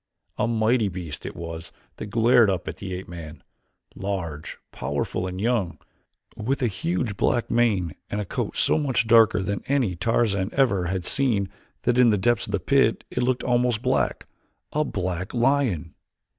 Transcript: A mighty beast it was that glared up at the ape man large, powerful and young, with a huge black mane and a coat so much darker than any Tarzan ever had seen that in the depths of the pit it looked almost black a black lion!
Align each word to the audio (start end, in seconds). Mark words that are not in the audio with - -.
A 0.39 0.47
mighty 0.47 0.89
beast 0.89 1.27
it 1.27 1.35
was 1.35 1.71
that 1.97 2.07
glared 2.07 2.49
up 2.49 2.67
at 2.67 2.77
the 2.77 2.91
ape 2.95 3.07
man 3.07 3.43
large, 3.95 4.57
powerful 4.71 5.27
and 5.27 5.39
young, 5.39 5.77
with 6.35 6.63
a 6.63 6.67
huge 6.67 7.15
black 7.15 7.51
mane 7.51 7.93
and 8.09 8.19
a 8.19 8.25
coat 8.25 8.55
so 8.57 8.79
much 8.79 9.05
darker 9.05 9.43
than 9.43 9.61
any 9.67 9.95
Tarzan 9.95 10.49
ever 10.53 10.85
had 10.87 11.05
seen 11.05 11.49
that 11.83 11.99
in 11.99 12.09
the 12.09 12.17
depths 12.17 12.47
of 12.47 12.51
the 12.51 12.59
pit 12.59 13.03
it 13.11 13.21
looked 13.21 13.43
almost 13.43 13.83
black 13.83 14.25
a 14.73 14.83
black 14.83 15.35
lion! 15.35 15.93